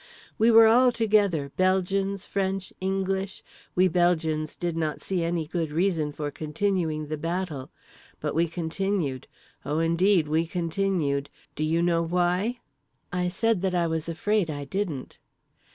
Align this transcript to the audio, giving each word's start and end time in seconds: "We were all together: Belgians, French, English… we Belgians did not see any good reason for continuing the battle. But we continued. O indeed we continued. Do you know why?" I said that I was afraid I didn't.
"We 0.39 0.49
were 0.49 0.65
all 0.65 0.91
together: 0.91 1.51
Belgians, 1.57 2.25
French, 2.25 2.73
English… 2.81 3.43
we 3.75 3.87
Belgians 3.87 4.55
did 4.55 4.75
not 4.75 4.99
see 4.99 5.21
any 5.23 5.45
good 5.45 5.71
reason 5.71 6.11
for 6.11 6.31
continuing 6.31 7.05
the 7.05 7.19
battle. 7.19 7.69
But 8.19 8.33
we 8.33 8.47
continued. 8.47 9.27
O 9.63 9.77
indeed 9.77 10.27
we 10.27 10.47
continued. 10.47 11.29
Do 11.53 11.63
you 11.63 11.83
know 11.83 12.01
why?" 12.01 12.61
I 13.13 13.27
said 13.27 13.61
that 13.61 13.75
I 13.75 13.85
was 13.85 14.09
afraid 14.09 14.49
I 14.49 14.65
didn't. 14.65 15.19